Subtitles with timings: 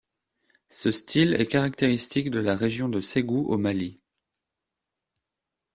[0.69, 4.01] Ce style est caractéristique de la région de Ségou au Mali.